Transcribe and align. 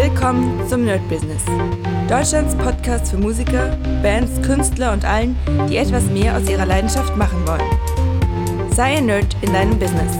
Willkommen 0.00 0.64
zum 0.68 0.84
Nerd 0.84 1.00
Business. 1.08 1.42
Deutschlands 2.08 2.54
Podcast 2.54 3.10
für 3.10 3.18
Musiker, 3.18 3.76
Bands, 4.00 4.40
Künstler 4.46 4.92
und 4.92 5.04
allen, 5.04 5.36
die 5.68 5.76
etwas 5.76 6.04
mehr 6.04 6.36
aus 6.36 6.48
ihrer 6.48 6.66
Leidenschaft 6.66 7.16
machen 7.16 7.44
wollen. 7.44 8.70
Sei 8.70 8.98
ein 8.98 9.06
Nerd 9.06 9.36
in 9.40 9.52
deinem 9.52 9.76
Business. 9.76 10.16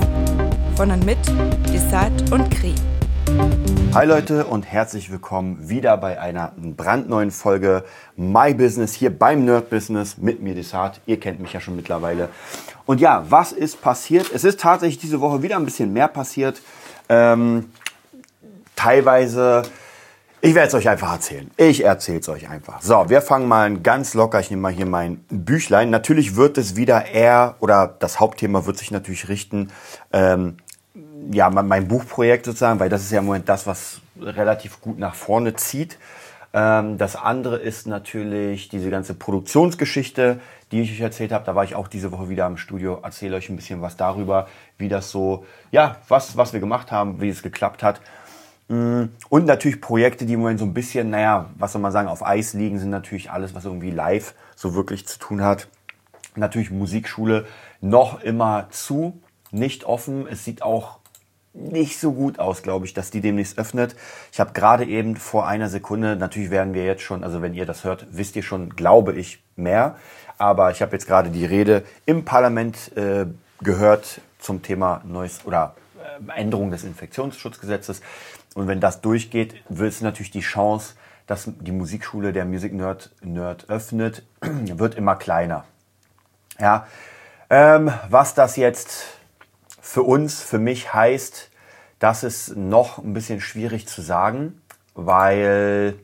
Von 0.75 0.91
und 0.91 1.07
mit 1.07 1.19
Desart 1.73 2.33
und 2.33 2.51
Kri. 2.51 2.75
Hi 3.95 4.05
Leute 4.05 4.47
und 4.47 4.65
herzlich 4.65 5.13
willkommen 5.13 5.69
wieder 5.69 5.97
bei 5.97 6.21
einer 6.21 6.55
brandneuen 6.57 7.31
Folge 7.31 7.85
My 8.17 8.53
Business 8.55 8.95
hier 8.95 9.17
beim 9.17 9.45
Nerd 9.45 9.71
Business 9.71 10.19
mit 10.19 10.43
mir 10.43 10.57
Desart. 10.57 11.01
Ihr 11.07 11.21
kennt 11.21 11.39
mich 11.39 11.53
ja 11.53 11.61
schon 11.61 11.77
mittlerweile. 11.77 12.31
Und 12.85 13.01
ja, 13.01 13.25
was 13.29 13.53
ist 13.53 13.81
passiert? 13.81 14.29
Es 14.35 14.43
ist 14.43 14.59
tatsächlich 14.59 14.99
diese 14.99 15.21
Woche 15.21 15.45
wieder 15.45 15.55
ein 15.55 15.65
bisschen 15.65 15.93
mehr 15.93 16.09
passiert. 16.09 16.63
Ähm, 17.09 17.67
teilweise, 18.79 19.63
ich 20.41 20.55
werde 20.55 20.69
es 20.69 20.75
euch 20.75 20.89
einfach 20.89 21.13
erzählen. 21.13 21.51
Ich 21.57 21.85
erzähle 21.85 22.21
es 22.21 22.29
euch 22.29 22.49
einfach. 22.49 22.81
So, 22.81 23.11
wir 23.11 23.21
fangen 23.23 23.49
mal 23.49 23.77
ganz 23.79 24.15
locker. 24.15 24.39
Ich 24.39 24.51
nehme 24.51 24.63
mal 24.63 24.73
hier 24.73 24.87
mein 24.87 25.25
Büchlein. 25.29 25.91
Natürlich 25.91 26.37
wird 26.37 26.59
es 26.59 26.77
wieder 26.77 27.07
eher, 27.07 27.57
oder 27.59 27.97
das 27.99 28.21
Hauptthema 28.21 28.67
wird 28.67 28.79
sich 28.79 28.93
natürlich 28.93 29.29
richten, 29.29 29.73
ähm, 30.13 30.59
ja, 31.33 31.51
mein 31.51 31.89
Buchprojekt 31.89 32.45
sozusagen, 32.45 32.79
weil 32.79 32.89
das 32.89 33.03
ist 33.03 33.11
ja 33.11 33.19
im 33.19 33.27
Moment 33.27 33.49
das, 33.49 33.67
was 33.67 34.01
relativ 34.21 34.81
gut 34.81 34.99
nach 34.99 35.17
vorne 35.17 35.55
zieht. 35.55 35.99
Ähm, 36.55 36.99
das 36.99 37.17
andere 37.17 37.57
ist 37.57 37.89
natürlich 37.89 38.69
diese 38.69 38.91
ganze 38.91 39.15
Produktionsgeschichte, 39.15 40.41
die 40.71 40.83
ich 40.83 40.93
euch 40.93 41.01
erzählt 41.01 41.33
habe. 41.33 41.45
Da 41.45 41.57
war 41.57 41.65
ich 41.65 41.75
auch 41.75 41.89
diese 41.89 42.13
Woche 42.13 42.29
wieder 42.29 42.47
im 42.47 42.57
Studio, 42.57 43.01
erzähle 43.03 43.37
euch 43.37 43.49
ein 43.49 43.57
bisschen 43.57 43.83
was 43.83 43.97
darüber, 43.97 44.47
wie 44.79 44.89
das 44.89 45.11
so, 45.11 45.45
ja, 45.73 45.97
was, 46.07 46.37
was 46.37 46.53
wir 46.53 46.61
gemacht 46.61 46.93
haben, 46.93 47.21
wie 47.21 47.29
es 47.29 47.43
geklappt 47.43 47.83
hat. 47.83 48.01
Mm, 48.69 49.05
und 49.29 49.47
natürlich 49.47 49.81
Projekte, 49.81 50.27
die 50.27 50.35
im 50.35 50.41
Moment 50.41 50.59
so 50.59 50.67
ein 50.67 50.75
bisschen, 50.75 51.11
naja, 51.11 51.51
was 51.57 51.73
soll 51.73 51.81
man 51.81 51.93
sagen, 51.93 52.09
auf 52.09 52.25
Eis 52.25 52.53
liegen, 52.53 52.79
sind 52.79 52.91
natürlich 52.91 53.31
alles, 53.31 53.55
was 53.55 53.65
irgendwie 53.65 53.91
live 53.91 54.35
so 54.55 54.75
wirklich 54.75 55.07
zu 55.07 55.19
tun 55.19 55.43
hat. 55.43 55.69
Natürlich 56.37 56.71
Musikschule 56.71 57.47
noch 57.81 58.23
immer 58.23 58.69
zu, 58.71 59.21
nicht 59.51 59.85
offen. 59.85 60.27
Es 60.29 60.45
sieht 60.45 60.63
auch 60.63 60.99
nicht 61.55 61.99
so 61.99 62.13
gut 62.13 62.39
aus, 62.39 62.63
glaube 62.63 62.87
ich, 62.87 62.95
dass 62.95 63.11
die 63.11 63.21
demnächst 63.21 63.59
öffnet. 63.59 63.97
Ich 64.33 64.39
habe 64.39 64.53
gerade 64.53 64.85
eben 64.85 65.17
vor 65.17 65.47
einer 65.47 65.69
Sekunde, 65.69 66.17
natürlich 66.17 66.51
werden 66.51 66.75
wir 66.75 66.85
jetzt 66.85 67.03
schon, 67.03 67.25
also 67.25 67.43
wenn 67.43 67.55
ihr 67.55 67.67
das 67.67 67.85
hört, 67.85 68.07
wisst 68.11 68.37
ihr 68.37 68.43
schon, 68.43 68.71
glaube 68.71 69.15
ich, 69.15 69.43
mehr. 69.57 69.97
Aber 70.37 70.71
ich 70.71 70.83
habe 70.83 70.93
jetzt 70.93 71.07
gerade 71.07 71.31
die 71.31 71.45
Rede 71.45 71.83
im 72.07 72.25
Parlament 72.25 72.97
äh, 72.97 73.27
gehört 73.61 74.21
zum 74.39 74.63
Thema 74.63 75.03
neues 75.05 75.41
oder 75.45 75.75
äh, 75.99 76.41
Änderung 76.41 76.71
des 76.71 76.85
Infektionsschutzgesetzes. 76.85 78.03
Und 78.59 78.67
wenn 78.67 78.81
das 78.81 79.01
durchgeht, 79.01 79.55
wird 79.69 79.93
es 79.93 80.01
natürlich 80.01 80.33
die 80.33 80.41
Chance, 80.41 80.95
dass 81.29 81.49
die 81.61 81.71
Musikschule 81.71 82.33
der 82.33 82.45
Music 82.45 82.73
Nerd, 82.73 83.13
Nerd 83.23 83.71
öffnet, 83.71 84.25
wird 84.41 84.97
immer 84.97 85.15
kleiner. 85.15 85.65
Ja, 86.59 86.89
ähm, 87.51 87.93
was 88.11 88.35
das 88.35 88.57
jetzt 88.57 89.05
für 89.81 90.03
uns, 90.03 90.43
für 90.43 90.59
mich 90.59 90.93
heißt, 90.93 91.53
das 92.01 92.25
ist 92.25 92.57
noch 92.57 92.99
ein 92.99 93.13
bisschen 93.13 93.41
schwierig 93.41 93.87
zu 93.87 94.03
sagen, 94.03 94.61
weil 94.95 95.95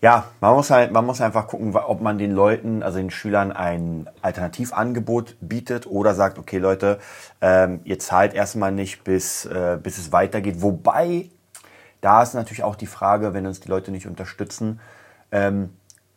ja, 0.00 0.24
man 0.40 0.54
muss 0.54 0.70
halt, 0.70 0.90
man 0.90 1.06
muss 1.06 1.20
einfach 1.20 1.46
gucken, 1.46 1.76
ob 1.76 2.00
man 2.00 2.18
den 2.18 2.32
Leuten, 2.32 2.82
also 2.82 2.98
den 2.98 3.10
Schülern 3.12 3.52
ein 3.52 4.10
Alternativangebot 4.20 5.36
bietet 5.40 5.86
oder 5.86 6.14
sagt, 6.14 6.38
okay 6.38 6.58
Leute, 6.58 6.98
ähm, 7.40 7.82
ihr 7.84 8.00
zahlt 8.00 8.34
erstmal 8.34 8.72
nicht, 8.72 9.04
bis, 9.04 9.44
äh, 9.44 9.78
bis 9.80 9.98
es 9.98 10.10
weitergeht. 10.10 10.60
Wobei 10.60 11.30
da 12.00 12.22
ist 12.22 12.34
natürlich 12.34 12.62
auch 12.62 12.76
die 12.76 12.86
Frage, 12.86 13.34
wenn 13.34 13.46
uns 13.46 13.60
die 13.60 13.68
Leute 13.68 13.90
nicht 13.90 14.06
unterstützen, 14.06 14.80
ähm, 15.32 15.70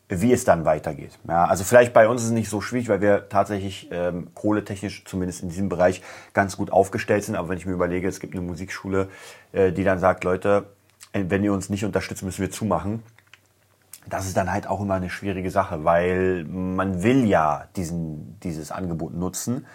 wie 0.10 0.34
es 0.34 0.44
dann 0.44 0.66
weitergeht. 0.66 1.18
Ja, 1.28 1.46
also 1.46 1.64
vielleicht 1.64 1.94
bei 1.94 2.08
uns 2.08 2.22
ist 2.22 2.28
es 2.28 2.34
nicht 2.34 2.50
so 2.50 2.60
schwierig, 2.60 2.90
weil 2.90 3.02
wir 3.02 3.30
tatsächlich 3.30 3.88
ähm, 3.91 4.28
kohletechnisch 4.36 5.06
zumindest 5.06 5.41
in 5.41 5.50
diesem 5.50 5.70
Bereich 5.70 6.02
ganz 6.34 6.58
gut 6.58 6.70
aufgestellt 6.72 7.24
sind. 7.24 7.36
Aber 7.36 7.47
wenn 7.50 7.58
ich 7.58 7.66
mir 7.66 7.72
überlege, 7.72 8.08
es 8.08 8.20
gibt 8.20 8.34
eine 8.34 8.41
Musikschule, 8.41 9.08
äh, 9.53 9.72
die 9.72 9.86
dann 9.86 10.00
sagt, 10.00 10.25
Leute, 10.25 10.66
äh, 11.14 11.24
wenn 11.28 11.44
ihr 11.44 11.53
uns 11.53 11.70
nicht 11.70 11.86
unterstützt, 11.86 12.24
müssen 12.24 12.41
wir 12.41 12.52
zumachen. 12.52 13.03
Das 14.08 14.25
ist 14.25 14.36
dann 14.36 14.52
halt 14.52 14.68
auch 14.68 14.81
immer 14.81 14.96
eine 14.96 15.09
schwierige 15.09 15.52
Sache, 15.52 15.86
weil 15.86 16.44
man 16.44 17.03
will 17.03 17.25
ja 17.25 17.68
diesen, 17.75 18.40
dieses 18.41 18.72
Angebot 18.72 19.14
nutzen, 19.14 19.66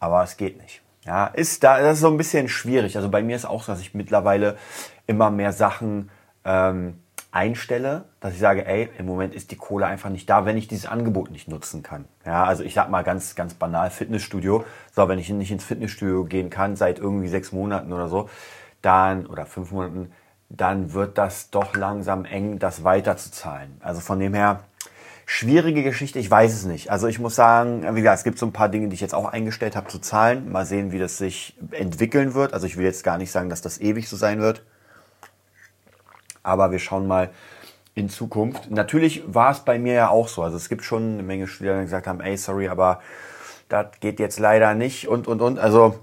aber 0.00 0.22
es 0.24 0.36
geht 0.36 0.60
nicht. 0.60 0.82
Ja, 1.08 1.26
ist 1.28 1.64
da, 1.64 1.80
das 1.80 1.94
ist 1.94 2.00
so 2.00 2.08
ein 2.08 2.18
bisschen 2.18 2.50
schwierig. 2.50 2.94
Also 2.94 3.08
bei 3.08 3.22
mir 3.22 3.34
ist 3.34 3.46
auch 3.46 3.62
so, 3.62 3.72
dass 3.72 3.80
ich 3.80 3.94
mittlerweile 3.94 4.58
immer 5.06 5.30
mehr 5.30 5.54
Sachen 5.54 6.10
ähm, 6.44 6.98
einstelle, 7.30 8.04
dass 8.20 8.34
ich 8.34 8.40
sage, 8.40 8.66
ey, 8.66 8.90
im 8.98 9.06
Moment 9.06 9.34
ist 9.34 9.50
die 9.50 9.56
Kohle 9.56 9.86
einfach 9.86 10.10
nicht 10.10 10.28
da, 10.28 10.44
wenn 10.44 10.58
ich 10.58 10.68
dieses 10.68 10.84
Angebot 10.84 11.30
nicht 11.30 11.48
nutzen 11.48 11.82
kann. 11.82 12.04
Ja, 12.26 12.44
also 12.44 12.62
ich 12.62 12.74
sag 12.74 12.90
mal 12.90 13.04
ganz, 13.04 13.34
ganz 13.36 13.54
banal 13.54 13.88
Fitnessstudio. 13.88 14.66
So, 14.94 15.08
wenn 15.08 15.18
ich 15.18 15.30
nicht 15.30 15.50
ins 15.50 15.64
Fitnessstudio 15.64 16.26
gehen 16.26 16.50
kann 16.50 16.76
seit 16.76 16.98
irgendwie 16.98 17.28
sechs 17.28 17.52
Monaten 17.52 17.94
oder 17.94 18.08
so, 18.08 18.28
dann, 18.82 19.26
oder 19.26 19.46
fünf 19.46 19.70
Monaten, 19.70 20.12
dann 20.50 20.92
wird 20.92 21.16
das 21.16 21.48
doch 21.48 21.74
langsam 21.74 22.26
eng, 22.26 22.58
das 22.58 22.84
weiterzuzahlen. 22.84 23.78
Also 23.80 24.02
von 24.02 24.20
dem 24.20 24.34
her, 24.34 24.60
schwierige 25.30 25.82
Geschichte, 25.82 26.18
ich 26.18 26.30
weiß 26.30 26.54
es 26.54 26.64
nicht. 26.64 26.90
Also 26.90 27.06
ich 27.06 27.18
muss 27.18 27.34
sagen, 27.34 27.82
wie 27.94 28.00
gesagt, 28.00 28.16
es 28.16 28.24
gibt 28.24 28.38
so 28.38 28.46
ein 28.46 28.52
paar 28.52 28.70
Dinge, 28.70 28.88
die 28.88 28.94
ich 28.94 29.02
jetzt 29.02 29.14
auch 29.14 29.26
eingestellt 29.26 29.76
habe 29.76 29.86
zu 29.88 29.98
zahlen. 29.98 30.50
Mal 30.50 30.64
sehen, 30.64 30.90
wie 30.90 30.98
das 30.98 31.18
sich 31.18 31.54
entwickeln 31.70 32.32
wird. 32.32 32.54
Also 32.54 32.66
ich 32.66 32.78
will 32.78 32.86
jetzt 32.86 33.04
gar 33.04 33.18
nicht 33.18 33.30
sagen, 33.30 33.50
dass 33.50 33.60
das 33.60 33.78
ewig 33.78 34.08
so 34.08 34.16
sein 34.16 34.40
wird. 34.40 34.64
Aber 36.42 36.70
wir 36.70 36.78
schauen 36.78 37.06
mal 37.06 37.28
in 37.94 38.08
Zukunft. 38.08 38.70
Natürlich 38.70 39.22
war 39.26 39.50
es 39.50 39.60
bei 39.60 39.78
mir 39.78 39.92
ja 39.92 40.08
auch 40.08 40.28
so. 40.28 40.42
Also 40.42 40.56
es 40.56 40.70
gibt 40.70 40.82
schon 40.82 41.12
eine 41.12 41.22
Menge 41.22 41.46
Schüler, 41.46 41.76
die 41.76 41.84
gesagt 41.84 42.06
haben, 42.06 42.22
ey, 42.22 42.38
sorry, 42.38 42.68
aber 42.68 43.02
das 43.68 43.88
geht 44.00 44.20
jetzt 44.20 44.38
leider 44.38 44.72
nicht 44.72 45.08
und, 45.08 45.28
und, 45.28 45.42
und. 45.42 45.58
Also 45.58 46.00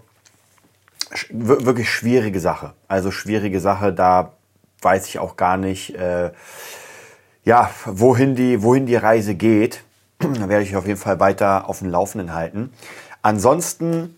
wirklich 1.32 1.90
schwierige 1.90 2.40
Sache. 2.40 2.74
Also 2.88 3.10
schwierige 3.10 3.60
Sache, 3.60 3.92
da 3.92 4.34
weiß 4.84 5.08
ich 5.08 5.18
auch 5.18 5.36
gar 5.36 5.58
nicht, 5.58 5.96
äh, 5.96 6.30
ja, 7.46 7.70
wohin 7.86 8.36
die, 8.36 8.62
wohin 8.64 8.86
die 8.86 8.96
Reise 8.96 9.36
geht. 9.36 9.84
werde 10.20 10.64
ich 10.64 10.76
auf 10.76 10.88
jeden 10.88 11.00
Fall 11.00 11.20
weiter 11.20 11.70
auf 11.70 11.80
dem 11.80 11.90
Laufenden 11.90 12.34
halten. 12.34 12.74
Ansonsten, 13.22 14.18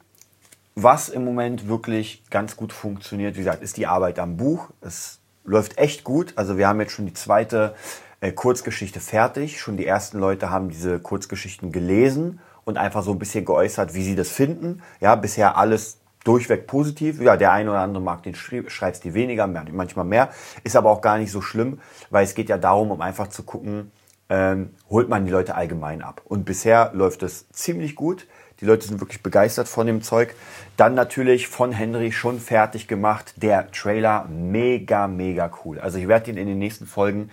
was 0.76 1.10
im 1.10 1.26
Moment 1.26 1.68
wirklich 1.68 2.24
ganz 2.30 2.56
gut 2.56 2.72
funktioniert, 2.72 3.36
wie 3.36 3.40
gesagt, 3.40 3.62
ist 3.62 3.78
die 3.78 3.86
Arbeit 3.88 4.18
am 4.20 4.38
Buch. 4.38 4.70
Es 4.82 5.20
läuft 5.44 5.78
echt 5.78 6.04
gut. 6.04 6.34
Also 6.36 6.58
wir 6.58 6.68
haben 6.68 6.80
jetzt 6.80 6.94
schon 6.94 7.06
die 7.06 7.14
zweite 7.14 7.76
äh, 8.22 8.32
Kurzgeschichte 8.32 9.00
fertig. 9.00 9.60
Schon 9.60 9.78
die 9.78 9.86
ersten 9.86 10.20
Leute 10.20 10.50
haben 10.50 10.70
diese 10.70 11.00
Kurzgeschichten 11.00 11.72
gelesen 11.72 12.40
und 12.64 12.78
einfach 12.78 13.04
so 13.04 13.12
ein 13.12 13.20
bisschen 13.20 13.46
geäußert, 13.46 13.94
wie 13.94 14.04
sie 14.04 14.16
das 14.16 14.30
finden. 14.30 14.82
Ja, 15.00 15.16
bisher 15.16 15.58
alles 15.58 16.00
durchweg 16.28 16.68
positiv. 16.68 17.22
Ja, 17.22 17.38
der 17.38 17.52
eine 17.54 17.70
oder 17.70 17.80
andere 17.80 18.04
mag 18.04 18.24
den 18.24 18.36
Schreibstil 18.36 19.14
weniger, 19.14 19.48
manchmal 19.48 20.06
mehr. 20.06 20.30
Ist 20.64 20.76
aber 20.76 20.90
auch 20.90 21.02
gar 21.02 21.18
nicht 21.18 21.32
so 21.32 21.42
schlimm, 21.42 21.80
weil 22.10 22.26
es 22.26 22.36
geht 22.36 22.50
ja 22.50 22.58
darum, 22.58 22.92
um 22.92 23.02
einfach 23.02 23.28
zu 23.28 23.44
gucken, 23.44 23.92
ähm, 24.30 24.72
holt 24.90 25.08
man 25.08 25.26
die 25.26 25.32
Leute 25.32 25.56
allgemein 25.56 26.02
ab. 26.02 26.22
Und 26.26 26.44
bisher 26.44 26.92
läuft 26.94 27.24
es 27.24 27.50
ziemlich 27.50 27.96
gut. 27.96 28.28
Die 28.60 28.66
Leute 28.66 28.88
sind 28.88 29.00
wirklich 29.00 29.24
begeistert 29.24 29.68
von 29.68 29.88
dem 29.88 30.02
Zeug. 30.02 30.36
Dann 30.76 30.96
natürlich 30.96 31.48
von 31.48 31.72
Henry 31.72 32.12
schon 32.12 32.40
fertig 32.40 32.88
gemacht. 32.88 33.36
Der 33.38 33.72
Trailer 33.72 34.26
mega, 34.30 35.08
mega 35.08 35.50
cool. 35.64 35.80
Also 35.80 35.98
ich 35.98 36.08
werde 36.08 36.26
den 36.26 36.38
in 36.38 36.48
den 36.48 36.60
nächsten 36.60 36.88
Folgen, 36.88 37.30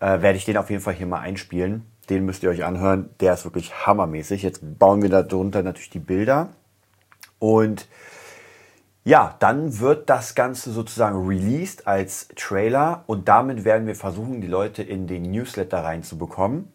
äh, 0.00 0.20
werde 0.20 0.36
ich 0.36 0.44
den 0.44 0.56
auf 0.56 0.68
jeden 0.68 0.82
Fall 0.82 0.94
hier 0.94 1.06
mal 1.06 1.20
einspielen. 1.20 1.86
Den 2.10 2.26
müsst 2.26 2.42
ihr 2.42 2.50
euch 2.50 2.64
anhören. 2.64 3.08
Der 3.20 3.32
ist 3.32 3.44
wirklich 3.44 3.86
hammermäßig. 3.86 4.42
Jetzt 4.42 4.60
bauen 4.78 5.02
wir 5.02 5.08
darunter 5.08 5.62
natürlich 5.62 5.90
die 5.90 6.00
Bilder. 6.00 6.50
Und 7.38 7.86
ja, 9.06 9.36
dann 9.38 9.78
wird 9.78 10.10
das 10.10 10.34
Ganze 10.34 10.72
sozusagen 10.72 11.28
released 11.28 11.86
als 11.86 12.26
Trailer 12.34 13.04
und 13.06 13.28
damit 13.28 13.64
werden 13.64 13.86
wir 13.86 13.94
versuchen, 13.94 14.40
die 14.40 14.48
Leute 14.48 14.82
in 14.82 15.06
den 15.06 15.30
Newsletter 15.30 15.84
reinzubekommen, 15.84 16.72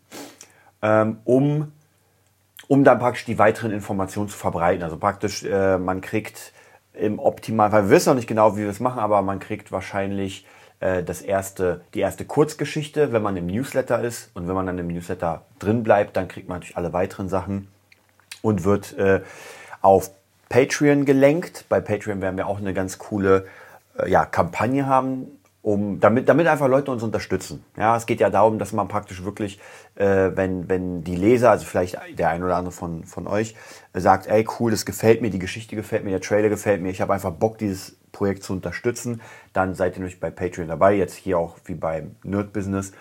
ähm, 0.82 1.18
um 1.26 1.74
um 2.70 2.86
dann 2.86 3.00
praktisch 3.00 3.26
die 3.26 3.38
weiteren 3.38 3.72
Informationen 3.72 4.30
zu 4.30 4.38
verbreiten. 4.38 4.82
Also 4.82 4.96
praktisch, 4.96 5.44
äh, 5.44 5.78
man 5.78 6.00
kriegt 6.00 6.54
im 6.94 7.20
Optimalfall, 7.20 7.84
wir 7.84 7.90
wissen 7.90 8.12
noch 8.12 8.16
nicht 8.16 8.30
genau, 8.30 8.56
wie 8.56 8.62
wir 8.62 8.70
es 8.70 8.80
machen, 8.80 9.00
aber 9.00 9.22
man 9.24 9.42
kriegt 9.42 9.74
wahrscheinlich 9.74 10.48
äh, 10.80 11.04
das 11.04 11.22
erste, 11.22 11.82
die 11.94 12.00
erste 12.00 12.24
Kurzgeschichte, 12.24 13.12
wenn 13.12 13.24
man 13.24 13.36
im 13.36 13.48
Newsletter 13.48 14.02
ist. 14.02 14.32
Und 14.36 14.48
wenn 14.48 14.56
man 14.56 14.68
dann 14.68 14.78
im 14.78 14.88
Newsletter 14.88 15.42
drin 15.60 15.84
bleibt, 15.84 16.16
dann 16.16 16.30
kriegt 16.30 16.48
man 16.48 16.60
natürlich 16.60 16.78
alle 16.78 16.94
weiteren 16.94 17.28
Sachen 17.28 17.68
und 18.42 18.64
wird 18.64 18.98
äh, 18.98 19.20
auf 19.82 20.12
Patreon 20.52 21.06
gelenkt. 21.06 21.66
Bei 21.70 21.80
Patreon 21.80 22.22
werden 22.22 22.36
wir 22.36 22.46
auch 22.46 22.60
eine 22.60 22.74
ganz 22.74 22.98
coole 22.98 23.46
äh, 23.98 24.10
ja, 24.10 24.26
Kampagne 24.26 24.86
haben, 24.86 25.28
um, 25.62 26.02
damit, 26.02 26.28
damit 26.28 26.48
einfach 26.48 26.68
Leute 26.68 26.92
uns 26.92 27.04
unterstützen. 27.04 27.64
Ja, 27.78 27.96
es 27.96 28.06
geht 28.06 28.20
ja 28.20 28.30
darum, 28.30 28.60
dass 28.60 28.74
man 28.74 28.90
praktisch 28.90 29.24
wirklich, 29.24 29.60
äh, 29.96 30.32
wenn, 30.36 30.68
wenn 30.68 31.06
die 31.06 31.16
Leser, 31.16 31.52
also 31.52 31.66
vielleicht 31.66 31.98
der 32.18 32.30
ein 32.30 32.44
oder 32.44 32.58
andere 32.58 32.74
von, 32.74 33.06
von 33.06 33.28
euch, 33.28 33.56
äh, 33.94 34.02
sagt, 34.02 34.28
ey 34.28 34.46
cool, 34.60 34.72
das 34.72 34.86
gefällt 34.86 35.22
mir, 35.22 35.30
die 35.30 35.40
Geschichte 35.40 35.78
gefällt 35.78 36.04
mir, 36.04 36.12
der 36.12 36.22
Trailer 36.22 36.50
gefällt 36.50 36.82
mir, 36.82 36.90
ich 36.90 37.00
habe 37.00 37.14
einfach 37.14 37.32
Bock, 37.32 37.58
dieses 37.58 37.96
Projekt 38.12 38.44
zu 38.44 38.52
unterstützen, 38.52 39.22
dann 39.54 39.74
seid 39.74 39.94
ihr 39.94 40.00
natürlich 40.00 40.20
bei 40.20 40.32
Patreon 40.32 40.68
dabei, 40.68 40.96
jetzt 40.96 41.16
hier 41.16 41.38
auch 41.38 41.60
wie 41.64 41.76
beim 41.76 42.18
Nerd 42.24 42.52
Business. 42.52 42.92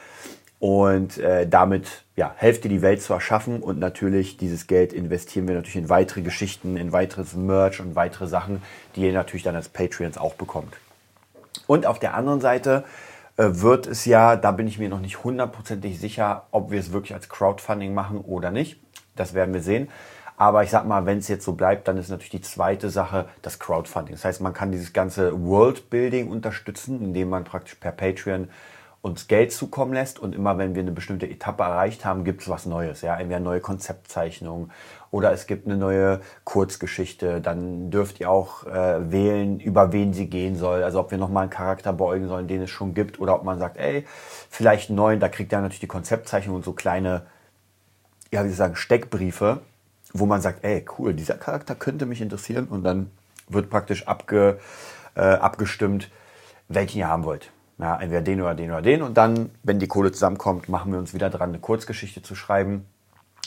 Und 0.61 1.17
äh, 1.17 1.49
damit 1.49 2.05
ja, 2.17 2.35
helft 2.37 2.65
ihr 2.67 2.71
die 2.71 2.83
Welt 2.83 3.01
zu 3.01 3.15
erschaffen 3.15 3.63
und 3.63 3.79
natürlich 3.79 4.37
dieses 4.37 4.67
Geld 4.67 4.93
investieren 4.93 5.49
wir 5.49 5.55
natürlich 5.55 5.77
in 5.77 5.89
weitere 5.89 6.21
Geschichten, 6.21 6.77
in 6.77 6.93
weiteres 6.93 7.35
Merch 7.35 7.81
und 7.81 7.97
weitere 7.97 8.27
Sachen, 8.27 8.63
die 8.95 9.07
ihr 9.07 9.15
natürlich 9.15 9.43
dann 9.43 9.57
als 9.57 9.71
Patreons 9.71 10.19
auch 10.19 10.35
bekommt. 10.35 10.77
Und 11.67 11.87
auf 11.87 11.99
der 11.99 12.15
anderen 12.15 12.43
Seite 12.43 12.85
äh, 13.39 13.45
wird 13.49 13.87
es 13.87 14.05
ja, 14.05 14.37
da 14.37 14.53
bin 14.53 14.69
ich 14.69 14.79
mir 14.79 14.91
noch 14.91 15.01
nicht 15.01 15.25
hundertprozentig 15.25 15.99
sicher, 15.99 16.45
ob 16.51 16.71
wir 16.71 16.79
es 16.79 16.93
wirklich 16.93 17.15
als 17.15 17.31
Crowdfunding 17.31 17.95
machen 17.95 18.19
oder 18.19 18.51
nicht. 18.51 18.79
Das 19.17 19.33
werden 19.33 19.55
wir 19.55 19.63
sehen. 19.63 19.89
Aber 20.37 20.63
ich 20.63 20.71
sag 20.71 20.87
mal, 20.87 21.07
wenn 21.07 21.19
es 21.19 21.29
jetzt 21.29 21.45
so 21.45 21.53
bleibt, 21.53 21.89
dann 21.89 21.97
ist 21.97 22.11
natürlich 22.11 22.31
die 22.31 22.41
zweite 22.43 22.91
Sache 22.91 23.27
das 23.41 23.59
Crowdfunding. 23.59 24.15
Das 24.15 24.27
heißt, 24.27 24.43
man 24.43 24.53
kann 24.53 24.73
dieses 24.73 24.93
ganze 24.93 25.43
Worldbuilding 25.43 26.29
unterstützen, 26.29 27.01
indem 27.03 27.31
man 27.31 27.45
praktisch 27.45 27.77
per 27.77 27.93
Patreon 27.93 28.49
uns 29.03 29.29
Geld 29.29 29.53
zukommen 29.53 29.95
lässt 29.95 30.19
und 30.19 30.35
immer 30.35 30.59
wenn 30.59 30.75
wir 30.75 30.83
eine 30.83 30.93
bestimmte 30.93 31.29
Etappe 31.29 31.63
erreicht 31.63 32.05
haben, 32.05 32.25
gibt 32.25 32.43
es 32.43 32.49
was 32.49 32.67
Neues. 32.67 33.01
Ja? 33.01 33.19
Entweder 33.19 33.41
neue 33.41 33.61
Konzeptzeichnungen 33.61 34.71
oder 35.11 35.33
es 35.33 35.47
gibt 35.47 35.67
eine 35.67 35.77
neue 35.77 36.21
Kurzgeschichte. 36.45 37.41
Dann 37.41 37.91
dürft 37.91 38.21
ihr 38.21 38.31
auch 38.31 38.67
äh, 38.67 39.11
wählen, 39.11 39.59
über 39.59 39.93
wen 39.93 40.13
sie 40.13 40.29
gehen 40.29 40.57
soll. 40.57 40.83
Also 40.83 41.01
ob 41.01 41.11
wir 41.11 41.19
nochmal 41.19 41.45
einen 41.45 41.51
Charakter 41.51 41.93
beugen 41.93 42.29
sollen, 42.29 42.47
den 42.47 42.63
es 42.63 42.71
schon 42.71 42.93
gibt 42.93 43.21
oder 43.21 43.35
ob 43.35 43.45
man 43.45 43.59
sagt, 43.59 43.79
ey, 43.79 44.05
vielleicht 44.51 44.91
einen 44.91 44.97
neuen. 44.97 45.21
Da 45.21 45.29
kriegt 45.29 45.53
ihr 45.53 45.61
natürlich 45.61 45.81
die 45.81 45.87
Konzeptzeichnung 45.87 46.57
und 46.57 46.65
so 46.65 46.73
kleine, 46.73 47.23
ja, 48.31 48.45
wie 48.45 48.51
ich 48.51 48.57
sagen, 48.57 48.77
Steckbriefe 48.77 49.61
wo 50.13 50.27
man 50.27 50.41
sagt, 50.41 50.65
ey, 50.65 50.85
cool, 50.99 51.15
dieser 51.15 51.35
Charakter 51.35 51.75
könnte 51.75 52.07
mich 52.07 52.21
interessieren 52.21 52.67
und 52.69 52.83
dann 52.83 53.11
wird 53.49 53.71
praktisch 53.71 54.07
abge, 54.07 54.59
äh, 55.15 55.21
abgestimmt, 55.21 56.11
welchen 56.69 56.99
ihr 56.99 57.09
haben 57.09 57.25
wollt. 57.25 57.51
Ja, 57.81 57.99
entweder 57.99 58.21
den 58.21 58.43
oder 58.43 58.55
den 58.55 58.71
oder 58.71 58.83
den 58.83 59.01
und 59.01 59.17
dann, 59.17 59.51
wenn 59.63 59.79
die 59.79 59.89
Kohle 59.89 60.13
zusammenkommt, 60.13 60.69
machen 60.69 60.93
wir 60.93 60.99
uns 60.99 61.15
wieder 61.15 61.31
dran, 61.31 61.49
eine 61.49 61.61
Kurzgeschichte 61.61 62.21
zu 62.21 62.35
schreiben. 62.35 62.85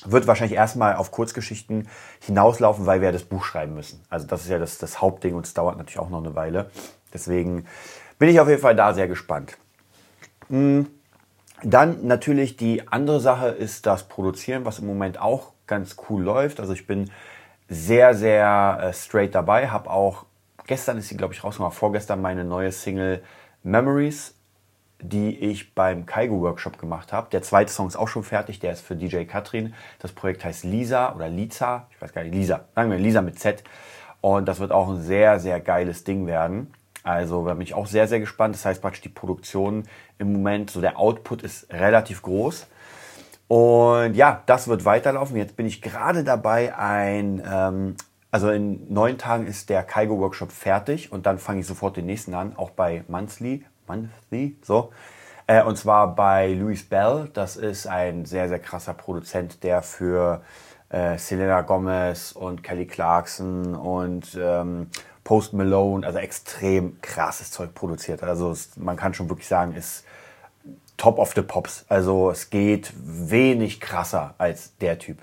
Wird 0.06 0.26
wahrscheinlich 0.26 0.58
erstmal 0.58 0.96
auf 0.96 1.12
Kurzgeschichten 1.12 1.88
hinauslaufen, 2.20 2.88
weil 2.88 3.00
wir 3.00 3.10
ja 3.10 3.12
das 3.12 3.24
Buch 3.24 3.44
schreiben 3.44 3.76
müssen. 3.76 4.02
Also 4.10 4.26
das 4.26 4.42
ist 4.42 4.50
ja 4.50 4.58
das, 4.58 4.80
das 4.80 5.02
Hauptding 5.02 5.36
und 5.36 5.46
es 5.46 5.54
dauert 5.54 5.78
natürlich 5.78 6.00
auch 6.00 6.10
noch 6.10 6.24
eine 6.24 6.34
Weile. 6.34 6.72
Deswegen 7.14 7.68
bin 8.18 8.28
ich 8.28 8.40
auf 8.40 8.50
jeden 8.50 8.60
Fall 8.60 8.76
da 8.76 8.94
sehr 8.94 9.08
gespannt. 9.08 9.56
Hm. 10.50 10.88
Dann 11.62 12.08
natürlich 12.08 12.58
die 12.58 12.88
andere 12.88 13.20
Sache 13.20 13.50
ist 13.50 13.86
das 13.86 14.10
Produzieren, 14.10 14.66
was 14.66 14.80
im 14.80 14.88
Moment 14.88 15.22
auch 15.22 15.54
ganz 15.68 15.96
cool 16.10 16.24
läuft. 16.24 16.60
Also 16.60 16.74
ich 16.74 16.88
bin 16.88 17.12
sehr, 17.70 18.16
sehr 18.16 18.80
äh, 18.82 18.94
straight 18.94 19.36
dabei. 19.36 19.70
Habe 19.70 19.92
auch, 19.92 20.26
gestern 20.66 20.98
ist 20.98 21.08
sie, 21.08 21.18
glaube 21.18 21.34
ich, 21.34 21.44
rausgekommen, 21.44 21.72
vorgestern 21.72 22.22
meine 22.22 22.44
neue 22.44 22.72
Single 22.72 23.24
Memories, 23.64 24.36
die 25.00 25.38
ich 25.38 25.74
beim 25.74 26.06
Kaigo 26.06 26.42
Workshop 26.42 26.78
gemacht 26.78 27.12
habe. 27.12 27.30
Der 27.32 27.42
zweite 27.42 27.72
Song 27.72 27.88
ist 27.88 27.96
auch 27.96 28.08
schon 28.08 28.24
fertig, 28.24 28.60
der 28.60 28.72
ist 28.72 28.82
für 28.82 28.96
DJ 28.96 29.24
Katrin. 29.24 29.74
Das 30.00 30.12
Projekt 30.12 30.46
heißt 30.46 30.64
Lisa 30.64 31.14
oder 31.14 31.28
Liza, 31.30 31.88
ich 31.92 32.02
weiß 32.02 32.14
gar 32.14 32.24
nicht, 32.24 32.34
Lisa, 32.34 32.62
sagen 32.76 32.92
wir 32.92 32.98
Lisa 32.98 33.22
mit 33.22 33.40
Z. 33.40 33.64
Und 34.22 34.48
das 34.48 34.60
wird 34.60 34.72
auch 34.72 34.90
ein 34.90 35.02
sehr, 35.02 35.40
sehr 35.40 35.60
geiles 35.60 36.06
Ding 36.06 36.26
werden. 36.28 36.74
Also 37.04 37.46
da 37.46 37.54
bin 37.54 37.64
ich 37.64 37.74
auch 37.74 37.88
sehr, 37.88 38.08
sehr 38.08 38.22
gespannt. 38.22 38.56
Das 38.56 38.64
heißt 38.64 38.82
praktisch 38.82 39.02
die 39.02 39.10
Produktion 39.10 39.84
im 40.18 40.32
Moment, 40.32 40.72
so 40.72 40.80
der 40.80 40.98
Output 40.98 41.42
ist 41.42 41.72
relativ 41.74 42.22
groß. 42.22 42.68
Und 43.50 44.16
ja, 44.16 44.42
das 44.46 44.68
wird 44.70 44.86
weiterlaufen. 44.86 45.36
Jetzt 45.36 45.58
bin 45.58 45.66
ich 45.66 45.82
gerade 45.82 46.24
dabei, 46.24 46.76
ein, 46.78 47.44
ähm, 47.46 47.96
also 48.34 48.50
in 48.50 48.92
neun 48.92 49.20
Tagen 49.20 49.46
ist 49.46 49.70
der 49.70 49.84
Kaigo 49.84 50.18
Workshop 50.18 50.52
fertig 50.52 51.12
und 51.12 51.28
dann 51.28 51.38
fange 51.38 51.60
ich 51.60 51.68
sofort 51.68 51.98
den 51.98 52.08
nächsten 52.08 52.34
an, 52.34 52.56
auch 52.58 52.72
bei 52.72 53.04
Monthly, 53.08 53.64
Monthly, 53.88 54.58
so. 54.64 54.92
Äh, 55.46 55.62
und 55.62 55.78
zwar 55.78 56.16
bei 56.16 56.52
Louis 56.52 56.84
Bell. 56.84 57.30
Das 57.36 57.58
ist 57.58 57.86
ein 57.86 58.26
sehr, 58.26 58.50
sehr 58.50 58.58
krasser 58.58 58.96
Produzent, 58.96 59.64
der 59.64 59.84
für 59.84 60.42
äh, 60.90 61.16
Selena 61.20 61.62
Gomez 61.62 62.32
und 62.32 62.64
Kelly 62.64 62.88
Clarkson 62.88 63.76
und 63.76 64.36
ähm, 64.42 64.88
Post 65.24 65.54
Malone, 65.54 66.04
also 66.04 66.18
extrem 66.18 67.00
krasses 67.02 67.52
Zeug 67.52 67.76
produziert. 67.76 68.24
Also 68.24 68.50
es, 68.50 68.76
man 68.78 68.98
kann 68.98 69.14
schon 69.14 69.30
wirklich 69.30 69.48
sagen, 69.48 69.76
ist 69.76 70.06
Top 70.98 71.20
of 71.20 71.34
the 71.36 71.44
Pops. 71.44 71.86
Also 71.88 72.32
es 72.32 72.50
geht 72.50 72.94
wenig 72.96 73.80
krasser 73.80 74.34
als 74.40 74.76
der 74.78 74.98
Typ. 74.98 75.20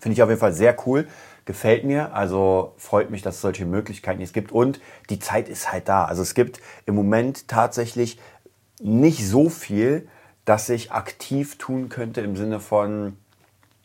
Finde 0.00 0.14
ich 0.14 0.22
auf 0.24 0.28
jeden 0.28 0.40
Fall 0.40 0.52
sehr 0.52 0.76
cool. 0.88 1.06
Gefällt 1.46 1.84
mir. 1.84 2.12
Also 2.14 2.74
freut 2.76 3.10
mich, 3.10 3.22
dass 3.22 3.36
es 3.36 3.40
solche 3.40 3.64
Möglichkeiten 3.64 4.20
jetzt 4.20 4.34
gibt. 4.34 4.52
Und 4.52 4.80
die 5.08 5.18
Zeit 5.18 5.48
ist 5.48 5.72
halt 5.72 5.88
da. 5.88 6.04
Also 6.04 6.22
es 6.22 6.34
gibt 6.34 6.60
im 6.84 6.94
Moment 6.94 7.48
tatsächlich 7.48 8.18
nicht 8.80 9.26
so 9.26 9.48
viel, 9.48 10.08
dass 10.44 10.68
ich 10.68 10.92
aktiv 10.92 11.56
tun 11.56 11.88
könnte 11.88 12.20
im 12.20 12.36
Sinne 12.36 12.60
von 12.60 13.16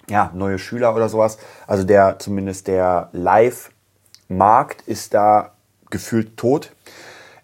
ja, 0.09 0.31
neue 0.33 0.59
Schüler 0.59 0.95
oder 0.95 1.07
sowas. 1.07 1.37
Also 1.67 1.83
der, 1.83 2.19
zumindest 2.19 2.67
der 2.67 3.09
Live-Markt 3.13 4.81
ist 4.81 5.13
da 5.13 5.53
gefühlt 5.89 6.37
tot. 6.37 6.71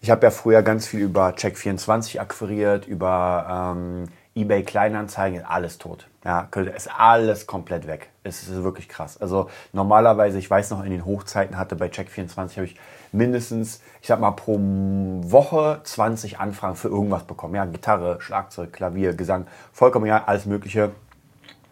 Ich 0.00 0.10
habe 0.10 0.26
ja 0.26 0.30
früher 0.30 0.62
ganz 0.62 0.86
viel 0.86 1.00
über 1.00 1.30
Check24 1.30 2.20
akquiriert, 2.20 2.86
über 2.86 3.74
ähm, 3.76 4.08
eBay 4.34 4.62
Kleinanzeigen, 4.62 5.44
alles 5.44 5.78
tot. 5.78 6.06
Ja, 6.24 6.48
ist 6.74 6.90
alles 6.98 7.46
komplett 7.46 7.86
weg. 7.86 8.10
Es 8.22 8.42
ist 8.42 8.62
wirklich 8.62 8.88
krass. 8.88 9.20
Also 9.20 9.48
normalerweise, 9.72 10.38
ich 10.38 10.50
weiß 10.50 10.70
noch, 10.70 10.84
in 10.84 10.90
den 10.90 11.04
Hochzeiten 11.04 11.56
hatte 11.56 11.74
bei 11.76 11.86
Check24 11.86 12.56
habe 12.56 12.64
ich 12.64 12.76
mindestens, 13.12 13.80
ich 14.00 14.08
sag 14.08 14.20
mal, 14.20 14.32
pro 14.32 14.58
Woche 14.58 15.80
20 15.84 16.38
Anfragen 16.38 16.76
für 16.76 16.88
irgendwas 16.88 17.24
bekommen. 17.24 17.54
Ja, 17.54 17.64
Gitarre, 17.64 18.20
Schlagzeug, 18.20 18.72
Klavier, 18.72 19.14
Gesang, 19.14 19.46
vollkommen 19.72 20.06
ja, 20.06 20.24
alles 20.26 20.46
Mögliche. 20.46 20.92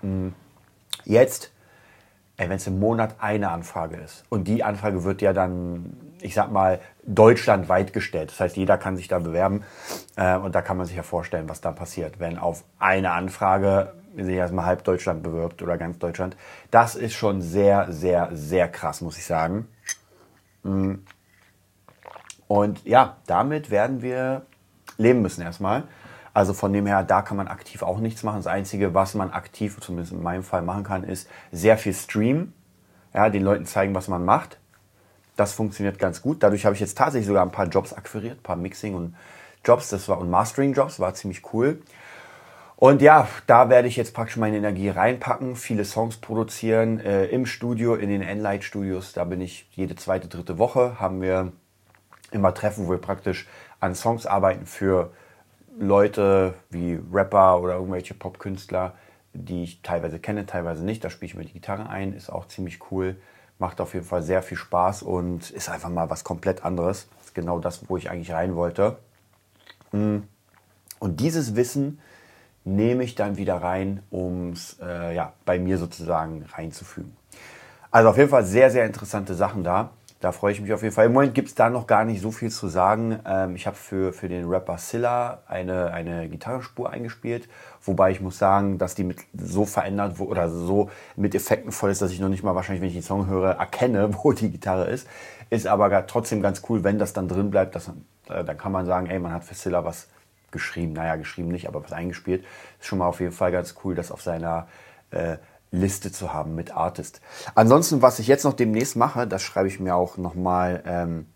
Hm. 0.00 0.34
Jetzt, 1.04 1.52
wenn 2.36 2.50
es 2.52 2.66
im 2.66 2.78
Monat 2.78 3.16
eine 3.18 3.50
Anfrage 3.50 3.96
ist 3.96 4.24
und 4.28 4.48
die 4.48 4.62
Anfrage 4.62 5.04
wird 5.04 5.22
ja 5.22 5.32
dann 5.32 5.96
ich 6.20 6.34
sag 6.34 6.50
mal, 6.50 6.80
deutschlandweit 7.04 7.92
gestellt. 7.92 8.30
Das 8.30 8.40
heißt, 8.40 8.56
jeder 8.56 8.78
kann 8.78 8.96
sich 8.96 9.08
da 9.08 9.18
bewerben 9.18 9.62
äh, 10.16 10.36
und 10.36 10.54
da 10.54 10.62
kann 10.62 10.76
man 10.76 10.86
sich 10.86 10.96
ja 10.96 11.02
vorstellen, 11.02 11.48
was 11.48 11.60
da 11.60 11.72
passiert, 11.72 12.18
wenn 12.18 12.38
auf 12.38 12.64
eine 12.78 13.12
Anfrage 13.12 13.92
sich 14.16 14.34
erstmal 14.34 14.64
halb 14.64 14.82
Deutschland 14.84 15.22
bewirbt 15.22 15.62
oder 15.62 15.76
ganz 15.76 15.98
Deutschland. 15.98 16.36
Das 16.70 16.94
ist 16.94 17.14
schon 17.14 17.42
sehr, 17.42 17.92
sehr, 17.92 18.30
sehr 18.32 18.68
krass, 18.68 19.02
muss 19.02 19.18
ich 19.18 19.26
sagen. 19.26 19.68
Mm. 20.62 20.94
Und 22.48 22.84
ja, 22.86 23.16
damit 23.26 23.70
werden 23.70 24.02
wir 24.02 24.46
leben 24.96 25.20
müssen 25.20 25.42
erstmal. 25.42 25.84
Also 26.36 26.52
von 26.52 26.70
dem 26.70 26.84
her, 26.84 27.02
da 27.02 27.22
kann 27.22 27.38
man 27.38 27.48
aktiv 27.48 27.82
auch 27.82 27.98
nichts 27.98 28.22
machen. 28.22 28.36
Das 28.36 28.46
Einzige, 28.46 28.92
was 28.92 29.14
man 29.14 29.30
aktiv, 29.30 29.80
zumindest 29.80 30.12
in 30.12 30.22
meinem 30.22 30.42
Fall, 30.42 30.60
machen 30.60 30.84
kann, 30.84 31.02
ist 31.02 31.30
sehr 31.50 31.78
viel 31.78 31.94
streamen. 31.94 32.52
Ja, 33.14 33.30
den 33.30 33.42
Leuten 33.42 33.64
zeigen, 33.64 33.94
was 33.94 34.08
man 34.08 34.22
macht. 34.22 34.58
Das 35.36 35.54
funktioniert 35.54 35.98
ganz 35.98 36.20
gut. 36.20 36.42
Dadurch 36.42 36.66
habe 36.66 36.74
ich 36.74 36.80
jetzt 36.82 36.98
tatsächlich 36.98 37.26
sogar 37.26 37.42
ein 37.42 37.52
paar 37.52 37.68
Jobs 37.68 37.94
akquiriert, 37.94 38.40
ein 38.40 38.42
paar 38.42 38.56
Mixing 38.56 38.94
und 38.94 39.16
Jobs, 39.64 39.88
das 39.88 40.10
war 40.10 40.18
und 40.18 40.28
Mastering 40.28 40.74
Jobs, 40.74 41.00
war 41.00 41.14
ziemlich 41.14 41.54
cool. 41.54 41.80
Und 42.76 43.00
ja, 43.00 43.26
da 43.46 43.70
werde 43.70 43.88
ich 43.88 43.96
jetzt 43.96 44.12
praktisch 44.12 44.36
meine 44.36 44.58
Energie 44.58 44.90
reinpacken, 44.90 45.56
viele 45.56 45.86
Songs 45.86 46.18
produzieren 46.18 47.00
äh, 47.00 47.24
im 47.28 47.46
Studio, 47.46 47.94
in 47.94 48.10
den 48.10 48.20
Enlight 48.20 48.62
Studios. 48.62 49.14
Da 49.14 49.24
bin 49.24 49.40
ich 49.40 49.70
jede 49.72 49.96
zweite, 49.96 50.28
dritte 50.28 50.58
Woche, 50.58 51.00
haben 51.00 51.22
wir 51.22 51.52
immer 52.30 52.52
Treffen, 52.52 52.88
wo 52.88 52.90
wir 52.90 52.98
praktisch 52.98 53.48
an 53.80 53.94
Songs 53.94 54.26
arbeiten 54.26 54.66
für 54.66 55.12
Leute 55.78 56.54
wie 56.70 56.98
Rapper 57.12 57.60
oder 57.60 57.74
irgendwelche 57.74 58.14
Popkünstler, 58.14 58.94
die 59.32 59.64
ich 59.64 59.82
teilweise 59.82 60.18
kenne, 60.18 60.46
teilweise 60.46 60.84
nicht. 60.84 61.04
Da 61.04 61.10
spiele 61.10 61.30
ich 61.30 61.34
mir 61.36 61.44
die 61.44 61.52
Gitarre 61.52 61.88
ein, 61.88 62.12
ist 62.12 62.30
auch 62.30 62.46
ziemlich 62.46 62.90
cool. 62.90 63.16
Macht 63.58 63.80
auf 63.80 63.94
jeden 63.94 64.06
Fall 64.06 64.22
sehr 64.22 64.42
viel 64.42 64.56
Spaß 64.56 65.02
und 65.02 65.50
ist 65.50 65.68
einfach 65.68 65.88
mal 65.88 66.10
was 66.10 66.24
komplett 66.24 66.64
anderes. 66.64 67.08
Ist 67.24 67.34
genau 67.34 67.58
das, 67.58 67.88
wo 67.88 67.96
ich 67.96 68.10
eigentlich 68.10 68.32
rein 68.32 68.54
wollte. 68.54 68.98
Mm. 69.92 70.18
Und 70.98 71.20
dieses 71.20 71.56
Wissen 71.56 72.00
nehme 72.64 73.04
ich 73.04 73.14
dann 73.14 73.36
wieder 73.36 73.56
rein, 73.56 74.02
um 74.10 74.52
es 74.52 74.78
äh, 74.82 75.14
ja, 75.14 75.34
bei 75.44 75.58
mir 75.58 75.78
sozusagen 75.78 76.44
reinzufügen. 76.52 77.16
Also 77.90 78.10
auf 78.10 78.16
jeden 78.16 78.30
Fall 78.30 78.44
sehr, 78.44 78.70
sehr 78.70 78.86
interessante 78.86 79.34
Sachen 79.34 79.62
da. 79.62 79.90
Da 80.20 80.32
freue 80.32 80.52
ich 80.52 80.60
mich 80.62 80.72
auf 80.72 80.82
jeden 80.82 80.94
Fall. 80.94 81.06
Im 81.06 81.12
Moment 81.12 81.34
gibt 81.34 81.48
es 81.48 81.54
da 81.54 81.68
noch 81.68 81.86
gar 81.86 82.04
nicht 82.06 82.22
so 82.22 82.30
viel 82.30 82.50
zu 82.50 82.68
sagen. 82.68 83.20
Ähm, 83.26 83.54
ich 83.54 83.66
habe 83.66 83.76
für, 83.76 84.14
für 84.14 84.28
den 84.28 84.48
Rapper 84.48 84.78
Silla 84.78 85.42
eine, 85.46 85.92
eine 85.92 86.28
Gitarrenspur 86.28 86.88
eingespielt, 86.90 87.48
wobei 87.82 88.12
ich 88.12 88.22
muss 88.22 88.38
sagen, 88.38 88.78
dass 88.78 88.94
die 88.94 89.04
mit 89.04 89.18
so 89.34 89.66
verändert 89.66 90.18
oder 90.18 90.48
so 90.48 90.90
mit 91.16 91.34
Effekten 91.34 91.70
voll 91.70 91.90
ist, 91.90 92.00
dass 92.00 92.12
ich 92.12 92.20
noch 92.20 92.30
nicht 92.30 92.42
mal 92.42 92.54
wahrscheinlich, 92.54 92.80
wenn 92.80 92.88
ich 92.88 92.94
den 92.94 93.02
Song 93.02 93.26
höre, 93.26 93.50
erkenne, 93.52 94.14
wo 94.24 94.32
die 94.32 94.50
Gitarre 94.50 94.86
ist. 94.86 95.06
Ist 95.50 95.66
aber 95.66 96.06
trotzdem 96.06 96.40
ganz 96.40 96.62
cool, 96.68 96.82
wenn 96.82 96.98
das 96.98 97.12
dann 97.12 97.28
drin 97.28 97.50
bleibt. 97.50 97.74
Dass, 97.74 97.88
äh, 98.28 98.42
dann 98.42 98.56
kann 98.56 98.72
man 98.72 98.86
sagen, 98.86 99.08
ey, 99.08 99.18
man 99.18 99.32
hat 99.32 99.44
für 99.44 99.54
Silla 99.54 99.84
was 99.84 100.08
geschrieben. 100.50 100.94
Naja, 100.94 101.16
geschrieben 101.16 101.48
nicht, 101.48 101.68
aber 101.68 101.84
was 101.84 101.92
eingespielt. 101.92 102.42
Ist 102.80 102.86
schon 102.86 102.98
mal 102.98 103.06
auf 103.06 103.20
jeden 103.20 103.32
Fall 103.32 103.52
ganz 103.52 103.74
cool, 103.84 103.94
das 103.94 104.10
auf 104.10 104.22
seiner 104.22 104.66
äh, 105.10 105.36
Liste 105.80 106.12
zu 106.12 106.32
haben 106.32 106.54
mit 106.54 106.72
Artist. 106.72 107.20
Ansonsten, 107.54 108.02
was 108.02 108.18
ich 108.18 108.26
jetzt 108.26 108.44
noch 108.44 108.54
demnächst 108.54 108.96
mache, 108.96 109.26
das 109.26 109.42
schreibe 109.42 109.68
ich 109.68 109.80
mir 109.80 109.94
auch 109.94 110.16
nochmal 110.16 110.82
ähm, 110.86 111.26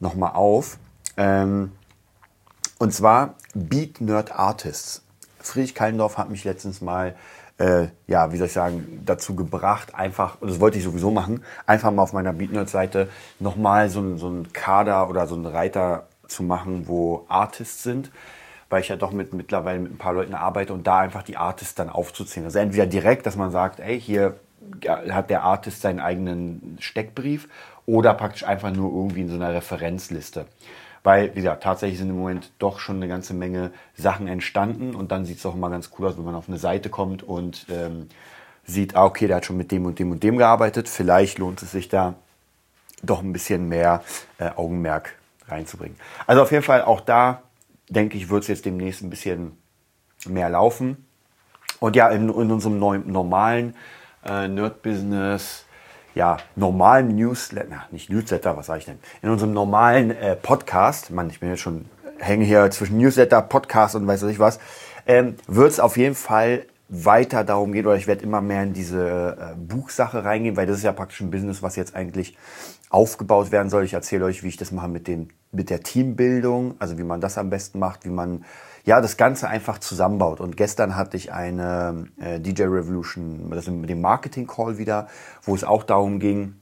nochmal 0.00 0.32
auf. 0.32 0.78
Ähm, 1.16 1.72
und 2.78 2.92
zwar 2.92 3.34
Beat 3.54 4.00
Nerd 4.00 4.32
Artists. 4.32 5.02
Friedrich 5.38 5.74
Kallendorf 5.74 6.18
hat 6.18 6.28
mich 6.28 6.44
letztens 6.44 6.80
mal, 6.80 7.14
äh, 7.58 7.86
ja, 8.06 8.32
wie 8.32 8.36
soll 8.36 8.48
ich 8.48 8.52
sagen, 8.52 9.02
dazu 9.04 9.34
gebracht, 9.34 9.94
einfach, 9.94 10.36
das 10.40 10.60
wollte 10.60 10.78
ich 10.78 10.84
sowieso 10.84 11.10
machen, 11.10 11.42
einfach 11.66 11.90
mal 11.92 12.02
auf 12.02 12.12
meiner 12.12 12.32
Beat 12.32 12.52
Nerd 12.52 12.68
Seite 12.68 13.08
nochmal 13.38 13.88
so, 13.88 14.16
so 14.16 14.26
einen 14.26 14.52
Kader 14.52 15.08
oder 15.08 15.26
so 15.26 15.36
einen 15.36 15.46
Reiter 15.46 16.08
zu 16.28 16.42
machen, 16.42 16.88
wo 16.88 17.24
Artists 17.28 17.82
sind 17.82 18.10
weil 18.68 18.80
ich 18.80 18.88
ja 18.88 18.96
doch 18.96 19.12
mit, 19.12 19.32
mittlerweile 19.32 19.78
mit 19.78 19.92
ein 19.92 19.98
paar 19.98 20.12
Leuten 20.12 20.34
arbeite 20.34 20.72
und 20.72 20.86
da 20.86 20.98
einfach 20.98 21.22
die 21.22 21.36
Artists 21.36 21.74
dann 21.74 21.88
aufzuziehen. 21.88 22.44
Also 22.44 22.58
entweder 22.58 22.86
direkt, 22.86 23.26
dass 23.26 23.36
man 23.36 23.50
sagt, 23.50 23.80
ey, 23.80 24.00
hier 24.00 24.36
hat 24.88 25.30
der 25.30 25.42
Artist 25.42 25.82
seinen 25.82 26.00
eigenen 26.00 26.76
Steckbrief 26.80 27.48
oder 27.84 28.14
praktisch 28.14 28.44
einfach 28.44 28.72
nur 28.72 28.92
irgendwie 28.92 29.20
in 29.20 29.28
so 29.28 29.36
einer 29.36 29.54
Referenzliste. 29.54 30.46
Weil, 31.04 31.30
wie 31.36 31.40
gesagt, 31.40 31.62
tatsächlich 31.62 32.00
sind 32.00 32.10
im 32.10 32.18
Moment 32.18 32.50
doch 32.58 32.80
schon 32.80 32.96
eine 32.96 33.06
ganze 33.06 33.32
Menge 33.32 33.70
Sachen 33.96 34.26
entstanden 34.26 34.96
und 34.96 35.12
dann 35.12 35.24
sieht 35.24 35.38
es 35.38 35.46
auch 35.46 35.54
immer 35.54 35.70
ganz 35.70 35.90
cool 35.96 36.08
aus, 36.08 36.18
wenn 36.18 36.24
man 36.24 36.34
auf 36.34 36.48
eine 36.48 36.58
Seite 36.58 36.90
kommt 36.90 37.22
und 37.22 37.66
ähm, 37.70 38.08
sieht, 38.64 38.96
ah, 38.96 39.04
okay, 39.04 39.28
der 39.28 39.36
hat 39.36 39.44
schon 39.46 39.56
mit 39.56 39.70
dem 39.70 39.86
und 39.86 40.00
dem 40.00 40.10
und 40.10 40.24
dem 40.24 40.36
gearbeitet. 40.36 40.88
Vielleicht 40.88 41.38
lohnt 41.38 41.62
es 41.62 41.70
sich 41.70 41.88
da 41.88 42.14
doch 43.04 43.22
ein 43.22 43.32
bisschen 43.32 43.68
mehr 43.68 44.02
äh, 44.38 44.50
Augenmerk 44.56 45.14
reinzubringen. 45.48 45.96
Also 46.26 46.42
auf 46.42 46.50
jeden 46.50 46.64
Fall 46.64 46.82
auch 46.82 47.00
da, 47.00 47.42
denke 47.88 48.16
ich, 48.16 48.30
wird 48.30 48.42
es 48.42 48.48
jetzt 48.48 48.64
demnächst 48.64 49.02
ein 49.02 49.10
bisschen 49.10 49.56
mehr 50.26 50.48
laufen. 50.48 51.06
Und 51.80 51.96
ja, 51.96 52.08
in, 52.08 52.28
in 52.28 52.50
unserem 52.50 52.78
neuen, 52.78 53.10
normalen 53.10 53.74
äh, 54.24 54.48
Nerd-Business, 54.48 55.64
ja, 56.14 56.38
normalen 56.54 57.14
Newsletter, 57.14 57.86
nicht 57.90 58.08
Newsletter, 58.08 58.56
was 58.56 58.66
sage 58.66 58.78
ich 58.80 58.84
denn? 58.86 58.98
In 59.22 59.30
unserem 59.30 59.52
normalen 59.52 60.10
äh, 60.10 60.34
Podcast, 60.36 61.10
Mann, 61.10 61.28
ich 61.28 61.40
bin 61.40 61.50
jetzt 61.50 61.60
schon, 61.60 61.86
hänge 62.18 62.44
hier 62.44 62.70
zwischen 62.70 62.96
Newsletter, 62.96 63.42
Podcast 63.42 63.94
und 63.94 64.06
weiß 64.06 64.22
nicht 64.22 64.38
was, 64.38 64.58
ähm, 65.06 65.36
wird 65.46 65.70
es 65.70 65.80
auf 65.80 65.96
jeden 65.96 66.14
Fall 66.14 66.64
weiter 66.88 67.42
darum 67.44 67.72
gehen, 67.72 67.86
oder 67.86 67.96
ich 67.96 68.06
werde 68.06 68.22
immer 68.22 68.40
mehr 68.40 68.62
in 68.62 68.72
diese 68.72 69.36
äh, 69.38 69.56
Buchsache 69.56 70.24
reingehen, 70.24 70.56
weil 70.56 70.66
das 70.66 70.78
ist 70.78 70.84
ja 70.84 70.92
praktisch 70.92 71.20
ein 71.20 71.30
Business, 71.30 71.62
was 71.62 71.76
jetzt 71.76 71.96
eigentlich 71.96 72.36
aufgebaut 72.90 73.50
werden 73.50 73.70
soll. 73.70 73.84
Ich 73.84 73.94
erzähle 73.94 74.24
euch, 74.24 74.42
wie 74.44 74.48
ich 74.48 74.56
das 74.56 74.70
mache 74.70 74.88
mit, 74.88 75.08
dem, 75.08 75.28
mit 75.50 75.70
der 75.70 75.80
Teambildung, 75.80 76.74
also 76.78 76.96
wie 76.98 77.02
man 77.02 77.20
das 77.20 77.38
am 77.38 77.50
besten 77.50 77.80
macht, 77.80 78.04
wie 78.04 78.10
man 78.10 78.44
ja, 78.84 79.00
das 79.00 79.16
Ganze 79.16 79.48
einfach 79.48 79.78
zusammenbaut. 79.78 80.40
Und 80.40 80.56
gestern 80.56 80.94
hatte 80.94 81.16
ich 81.16 81.32
eine 81.32 82.06
äh, 82.20 82.38
DJ 82.38 82.62
Revolution, 82.62 83.50
das 83.50 83.66
mit 83.66 83.90
dem 83.90 84.00
Marketing 84.00 84.46
Call 84.46 84.78
wieder, 84.78 85.08
wo 85.42 85.56
es 85.56 85.64
auch 85.64 85.82
darum 85.82 86.20
ging, 86.20 86.54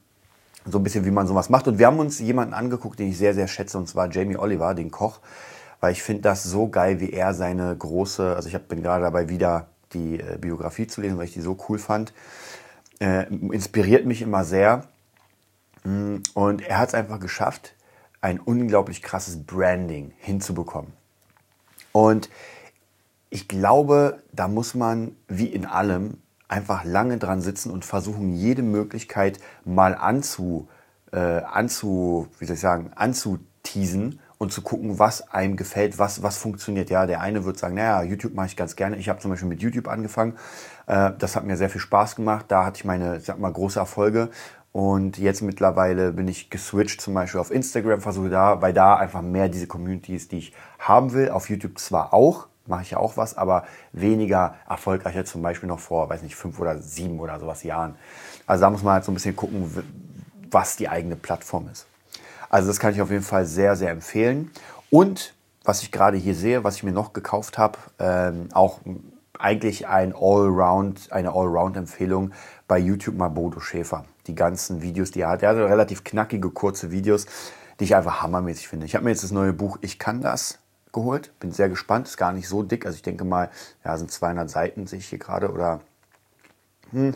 so 0.65 0.79
ein 0.79 0.83
bisschen, 0.83 1.05
wie 1.05 1.11
man 1.11 1.27
sowas 1.27 1.49
macht. 1.49 1.67
Und 1.67 1.77
wir 1.77 1.85
haben 1.85 1.99
uns 1.99 2.19
jemanden 2.19 2.55
angeguckt, 2.55 2.97
den 2.97 3.09
ich 3.09 3.17
sehr, 3.19 3.35
sehr 3.35 3.47
schätze, 3.47 3.77
und 3.77 3.87
zwar 3.87 4.09
Jamie 4.09 4.37
Oliver, 4.37 4.73
den 4.73 4.89
Koch, 4.89 5.19
weil 5.79 5.91
ich 5.91 6.01
finde 6.01 6.23
das 6.23 6.43
so 6.43 6.67
geil, 6.67 6.99
wie 6.99 7.11
er 7.11 7.35
seine 7.35 7.75
große, 7.77 8.35
also 8.35 8.49
ich 8.49 8.55
hab, 8.55 8.67
bin 8.67 8.81
gerade 8.81 9.03
dabei, 9.03 9.29
wieder 9.29 9.67
die 9.95 10.19
äh, 10.19 10.37
Biografie 10.39 10.85
zu 10.85 11.01
lesen, 11.01 11.17
weil 11.17 11.25
ich 11.25 11.33
die 11.33 11.41
so 11.41 11.57
cool 11.67 11.79
fand. 11.79 12.13
Äh, 12.99 13.25
inspiriert 13.27 14.05
mich 14.05 14.21
immer 14.21 14.45
sehr. 14.45 14.87
Mm, 15.83 16.17
und 16.33 16.61
er 16.61 16.77
hat 16.77 16.89
es 16.89 16.95
einfach 16.95 17.19
geschafft, 17.19 17.73
ein 18.21 18.39
unglaublich 18.39 19.01
krasses 19.01 19.43
Branding 19.43 20.11
hinzubekommen. 20.17 20.93
Und 21.91 22.29
ich 23.29 23.47
glaube, 23.47 24.21
da 24.31 24.47
muss 24.47 24.75
man 24.75 25.15
wie 25.27 25.47
in 25.47 25.65
allem 25.65 26.17
einfach 26.47 26.83
lange 26.83 27.17
dran 27.17 27.41
sitzen 27.41 27.71
und 27.71 27.85
versuchen, 27.85 28.33
jede 28.33 28.61
Möglichkeit 28.61 29.39
mal 29.63 29.95
anzu, 29.95 30.67
äh, 31.11 31.17
anzu, 31.17 32.27
wie 32.39 32.45
soll 32.45 32.55
ich 32.55 32.61
sagen, 32.61 32.91
anzuteasen 32.95 34.19
und 34.37 34.51
zu 34.51 34.61
gucken, 34.61 34.99
was 34.99 35.31
einem 35.31 35.55
gefällt, 35.55 35.97
was, 35.97 36.21
was 36.23 36.37
funktioniert. 36.37 36.89
Ja, 36.89 37.05
der 37.05 37.21
eine 37.21 37.45
wird 37.45 37.57
sagen, 37.57 37.75
naja, 37.75 38.03
YouTube 38.03 38.33
mache 38.33 38.47
ich 38.47 38.57
ganz 38.57 38.75
gerne. 38.75 38.97
Ich 38.97 39.09
habe 39.09 39.19
zum 39.19 39.31
Beispiel 39.31 39.47
mit 39.47 39.61
YouTube 39.61 39.87
angefangen. 39.87 40.37
Äh, 40.87 41.11
das 41.17 41.35
hat 41.35 41.45
mir 41.45 41.57
sehr 41.57 41.69
viel 41.69 41.81
Spaß 41.81 42.15
gemacht. 42.15 42.45
Da 42.49 42.65
hatte 42.65 42.77
ich 42.77 42.85
meine, 42.85 43.19
sag 43.21 43.39
mal, 43.39 43.51
große 43.51 43.79
Erfolge. 43.79 44.29
Und 44.71 45.17
jetzt 45.17 45.41
mittlerweile 45.41 46.11
bin 46.11 46.27
ich 46.27 46.49
geswitcht 46.49 46.99
zum 46.99 47.13
Beispiel 47.13 47.39
auf 47.39 47.49
Instagram, 47.49 48.01
versuche 48.01 48.29
da, 48.29 48.61
weil 48.61 48.73
da 48.73 48.97
einfach 48.97 49.21
mehr 49.21 49.47
diese 49.47 49.67
Communities, 49.67 50.27
die 50.27 50.39
ich 50.39 50.53
haben 50.79 51.13
will. 51.13 51.29
Auf 51.29 51.49
YouTube 51.49 51.79
zwar 51.79 52.13
auch, 52.13 52.47
mache 52.67 52.81
ich 52.81 52.91
ja 52.91 52.97
auch 52.97 53.15
was, 53.15 53.37
aber 53.37 53.63
weniger 53.93 54.55
erfolgreich 54.67 55.15
als 55.15 55.31
zum 55.31 55.41
Beispiel 55.41 55.69
noch 55.69 55.79
vor, 55.79 56.09
weiß 56.09 56.23
nicht, 56.23 56.35
fünf 56.35 56.59
oder 56.59 56.79
sieben 56.79 57.21
oder 57.21 57.39
sowas 57.39 57.63
Jahren. 57.63 57.95
Also 58.45 58.63
da 58.63 58.69
muss 58.69 58.83
man 58.83 58.95
halt 58.95 59.05
so 59.05 59.13
ein 59.13 59.15
bisschen 59.15 59.37
gucken, 59.37 59.71
was 60.51 60.75
die 60.75 60.89
eigene 60.89 61.15
Plattform 61.15 61.69
ist. 61.71 61.87
Also 62.49 62.67
das 62.67 62.79
kann 62.79 62.93
ich 62.93 63.01
auf 63.01 63.11
jeden 63.11 63.23
Fall 63.23 63.45
sehr, 63.45 63.75
sehr 63.75 63.91
empfehlen. 63.91 64.51
Und 64.89 65.33
was 65.63 65.81
ich 65.81 65.91
gerade 65.91 66.17
hier 66.17 66.35
sehe, 66.35 66.63
was 66.63 66.77
ich 66.77 66.83
mir 66.83 66.91
noch 66.91 67.13
gekauft 67.13 67.57
habe, 67.57 67.77
ähm, 67.99 68.49
auch 68.53 68.79
eigentlich 69.39 69.87
ein 69.87 70.13
Allround, 70.13 71.11
eine 71.11 71.29
Allround-Empfehlung 71.29 72.31
bei 72.67 72.77
YouTube 72.77 73.15
mal 73.15 73.29
Bodo 73.29 73.59
Schäfer 73.59 74.05
die 74.27 74.35
ganzen 74.35 74.81
Videos, 74.81 75.11
die 75.11 75.21
er 75.21 75.29
hat. 75.29 75.43
Er 75.43 75.49
hat 75.49 75.57
relativ 75.57 76.03
knackige, 76.03 76.49
kurze 76.49 76.91
Videos, 76.91 77.25
die 77.79 77.85
ich 77.85 77.95
einfach 77.95 78.21
hammermäßig 78.21 78.67
finde. 78.67 78.85
Ich 78.85 78.95
habe 78.95 79.05
mir 79.05 79.11
jetzt 79.11 79.23
das 79.23 79.31
neue 79.31 79.53
Buch 79.53 79.77
Ich 79.81 79.99
kann 79.99 80.21
das 80.21 80.59
geholt. 80.91 81.37
Bin 81.39 81.51
sehr 81.51 81.69
gespannt. 81.69 82.07
Ist 82.07 82.17
gar 82.17 82.31
nicht 82.31 82.47
so 82.47 82.63
dick. 82.63 82.85
Also 82.85 82.95
ich 82.95 83.01
denke 83.01 83.25
mal, 83.25 83.49
ja, 83.83 83.97
sind 83.97 84.11
200 84.11 84.49
Seiten, 84.49 84.87
sehe 84.87 84.99
ich 84.99 85.07
hier 85.07 85.19
gerade, 85.19 85.51
oder 85.51 85.81
hm, 86.91 87.15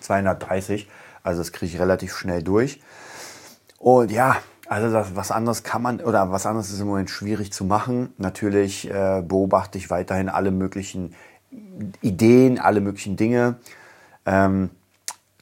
230. 0.00 0.88
Also 1.22 1.40
das 1.40 1.52
kriege 1.52 1.74
ich 1.74 1.80
relativ 1.80 2.16
schnell 2.16 2.42
durch. 2.42 2.80
Und 3.78 4.10
ja, 4.10 4.36
also 4.68 4.92
das, 4.92 5.16
was 5.16 5.30
anderes 5.30 5.62
kann 5.62 5.82
man, 5.82 6.00
oder 6.00 6.30
was 6.30 6.44
anderes 6.44 6.70
ist 6.70 6.80
im 6.80 6.88
Moment 6.88 7.10
schwierig 7.10 7.52
zu 7.52 7.64
machen. 7.64 8.12
Natürlich 8.18 8.90
äh, 8.90 9.22
beobachte 9.26 9.78
ich 9.78 9.88
weiterhin 9.88 10.28
alle 10.28 10.50
möglichen 10.50 11.14
Ideen, 12.02 12.58
alle 12.58 12.80
möglichen 12.80 13.16
Dinge. 13.16 13.56
Ähm, 14.26 14.70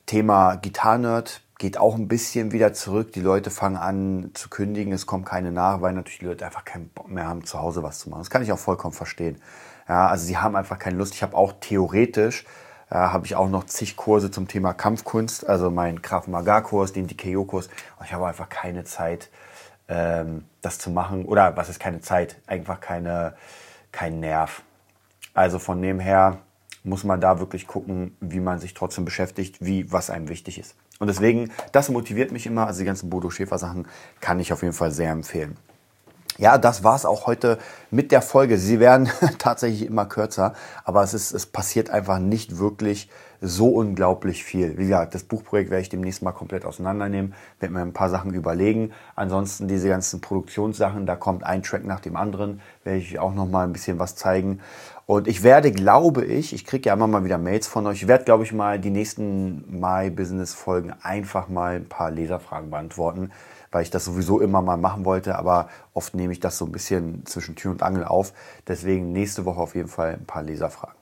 Thema 0.07 0.55
Gitarrenerd 0.57 1.41
geht 1.59 1.79
auch 1.79 1.97
ein 1.97 2.07
bisschen 2.07 2.53
wieder 2.53 2.73
zurück. 2.73 3.13
Die 3.13 3.21
Leute 3.21 3.51
fangen 3.51 3.77
an 3.77 4.31
zu 4.35 4.49
kündigen, 4.49 4.93
es 4.93 5.07
kommt 5.07 5.27
keine 5.27 5.51
nach, 5.51 5.81
weil 5.81 5.95
natürlich 5.95 6.21
die 6.21 6.27
Leute 6.27 6.45
einfach 6.45 6.65
keinen 6.65 6.89
Bock 6.91 7.09
mehr 7.09 7.27
haben, 7.27 7.45
zu 7.45 7.59
Hause 7.59 7.83
was 7.83 7.99
zu 7.99 8.11
machen. 8.11 8.21
Das 8.21 8.31
kann 8.31 8.43
ich 8.43 8.53
auch 8.53 8.59
vollkommen 8.59 8.95
verstehen. 8.95 9.41
Ja, 9.89 10.07
also 10.09 10.25
sie 10.27 10.37
haben 10.37 10.55
einfach 10.55 10.79
keine 10.79 10.99
Lust. 10.99 11.15
Ich 11.15 11.23
habe 11.23 11.37
auch 11.37 11.55
theoretisch, 11.61 12.45
äh, 12.91 12.95
habe 12.95 13.27
ich 13.27 13.35
auch 13.37 13.49
noch 13.49 13.65
zig 13.65 13.97
Kurse 13.97 14.31
zum 14.31 14.49
Thema 14.49 14.73
Kampfkunst, 14.73 15.47
also 15.47 15.71
meinen 15.71 16.03
Krav 16.03 16.27
Maga 16.29 16.61
Kurs, 16.61 16.93
den 16.93 17.07
DKO 17.07 17.45
Kurs. 17.45 17.69
Ich 18.05 18.13
habe 18.13 18.27
einfach 18.27 18.49
keine 18.49 18.85
Zeit, 18.85 19.31
ähm, 19.89 20.45
das 20.61 20.79
zu 20.79 20.91
machen. 20.91 21.25
Oder 21.25 21.57
was 21.57 21.69
ist 21.69 21.81
keine 21.81 22.01
Zeit? 22.01 22.37
Einfach 22.47 22.81
keine, 22.81 23.35
kein 23.93 24.21
Nerv. 24.21 24.63
Also 25.35 25.59
von 25.59 25.83
dem 25.83 26.01
her, 26.01 26.39
muss 26.87 27.05
man 27.05 27.21
da 27.21 27.41
wirklich 27.41 27.67
gucken, 27.67 28.17
wie 28.21 28.41
man 28.41 28.61
sich 28.61 28.73
trotzdem 28.73 29.05
beschäftigt, 29.05 29.57
wie 29.61 29.93
was 29.93 30.09
einem 30.09 30.29
wichtig 30.29 30.59
ist. 30.59 30.77
Und 30.99 31.09
deswegen, 31.09 31.51
das 31.73 31.91
motiviert 31.91 32.33
mich 32.33 32.47
immer. 32.47 32.67
Also 32.67 32.81
die 32.81 32.87
ganzen 32.87 33.11
Bodo 33.11 33.29
Schäfer 33.29 33.59
Sachen 33.59 33.87
kann 34.21 34.41
ich 34.41 34.53
auf 34.53 34.63
jeden 34.63 34.73
Fall 34.73 34.93
sehr 34.93 35.11
empfehlen. 35.11 35.57
Ja, 36.39 36.59
das 36.59 36.85
war's 36.85 37.07
auch 37.07 37.27
heute 37.27 37.59
mit 37.91 38.13
der 38.13 38.21
Folge. 38.21 38.59
Sie 38.59 38.79
werden 38.79 39.09
tatsächlich 39.39 39.87
immer 39.87 40.05
kürzer, 40.05 40.53
aber 40.85 41.03
es, 41.03 41.15
ist, 41.15 41.33
es 41.33 41.47
passiert 41.47 41.89
einfach 41.89 42.19
nicht 42.19 42.59
wirklich 42.59 43.09
so 43.41 43.69
unglaublich 43.69 44.45
viel. 44.45 44.77
Wie 44.77 44.85
gesagt, 44.85 45.15
das 45.15 45.25
Buchprojekt 45.25 45.71
werde 45.71 45.83
ich 45.83 45.89
demnächst 45.89 46.23
mal 46.23 46.33
komplett 46.33 46.65
auseinandernehmen, 46.65 47.35
werde 47.61 47.75
mir 47.75 47.81
ein 47.81 47.93
paar 47.93 48.11
Sachen 48.11 48.35
überlegen. 48.35 48.93
Ansonsten 49.15 49.69
diese 49.69 49.89
ganzen 49.89 50.21
Produktionssachen, 50.21 51.07
da 51.07 51.17
kommt 51.17 51.45
ein 51.45 51.63
Track 51.63 51.85
nach 51.85 52.01
dem 52.01 52.17
anderen, 52.17 52.61
werde 52.85 52.99
ich 52.99 53.19
auch 53.19 53.35
noch 53.35 53.47
mal 53.47 53.65
ein 53.65 53.73
bisschen 53.73 53.99
was 53.99 54.17
zeigen. 54.17 54.61
Und 55.07 55.29
ich 55.29 55.43
werde, 55.43 55.71
glaube 55.71 56.25
ich, 56.25 56.53
ich 56.53 56.65
kriege 56.65 56.89
ja 56.89 56.95
immer 56.95 57.07
mal 57.07 57.25
wieder 57.25 57.39
Mails 57.39 57.67
von 57.67 57.87
euch, 57.87 58.03
ich 58.03 58.09
werde, 58.09 58.25
glaube 58.25 58.45
ich, 58.45 58.53
mal 58.53 58.79
die 58.81 58.91
nächsten 58.91 59.81
My 59.81 60.11
Business 60.11 60.53
Folgen 60.53 60.93
einfach 61.03 61.49
mal 61.49 61.77
ein 61.77 61.89
paar 61.89 62.11
Leserfragen 62.11 62.71
beantworten, 62.71 63.31
weil 63.77 63.83
ich 63.83 63.91
das 63.91 64.07
sowieso 64.07 64.41
immer 64.41 64.63
mal 64.63 64.79
machen 64.79 65.05
wollte, 65.05 65.37
aber 65.37 65.69
oft 65.93 66.15
nehme 66.15 66.33
ich 66.33 66.41
das 66.41 66.57
so 66.57 66.65
ein 66.65 66.73
bisschen 66.73 67.27
zwischen 67.27 67.57
Tür 67.57 67.73
und 67.73 67.83
Angel 67.83 68.05
auf. 68.05 68.33
Deswegen 68.67 69.13
nächste 69.13 69.45
Woche 69.45 69.61
auf 69.61 69.75
jeden 69.75 69.89
Fall 69.89 70.15
ein 70.15 70.25
paar 70.25 70.43
Leserfragen. 70.43 70.97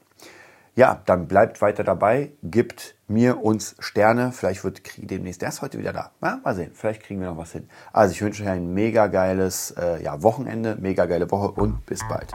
Ja, 0.75 1.01
dann 1.07 1.29
bleibt 1.29 1.63
weiter 1.63 1.85
dabei, 1.85 2.33
gibt 2.43 2.97
mir 3.07 3.45
uns 3.45 3.77
Sterne. 3.79 4.33
Vielleicht 4.33 4.65
wird 4.65 4.83
Krieg 4.83 5.07
demnächst 5.07 5.41
erst 5.45 5.63
heute 5.63 5.79
wieder 5.79 5.93
da. 5.93 6.11
Ja, 6.21 6.41
mal 6.43 6.57
sehen, 6.57 6.73
vielleicht 6.75 7.05
kriegen 7.05 7.21
wir 7.21 7.29
noch 7.29 7.39
was 7.39 7.53
hin. 7.53 7.69
Also 7.93 8.11
ich 8.13 8.21
wünsche 8.21 8.43
euch 8.43 8.49
ein 8.49 8.75
mega 8.75 9.07
geiles 9.07 9.71
äh, 9.79 10.03
ja, 10.03 10.21
Wochenende, 10.25 10.77
mega 10.81 11.07
geile 11.07 11.31
Woche 11.31 11.53
und 11.53 11.87
bis 11.87 12.01
bald. 12.09 12.33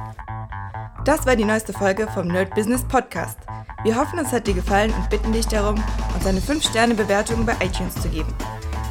Das 1.04 1.26
war 1.26 1.36
die 1.36 1.44
neueste 1.44 1.74
Folge 1.74 2.08
vom 2.14 2.30
Nerd 2.30 2.56
Business 2.56 2.86
Podcast. 2.86 3.40
Wir 3.84 3.98
hoffen, 3.98 4.18
es 4.20 4.32
hat 4.32 4.48
dir 4.48 4.54
gefallen 4.54 4.94
und 4.94 5.10
bitten 5.10 5.34
dich 5.34 5.48
darum, 5.48 5.84
uns 6.16 6.26
eine 6.26 6.40
5-Sterne-Bewertung 6.40 7.46
bei 7.46 7.56
iTunes 7.62 7.96
zu 7.96 8.08
geben. 8.08 8.34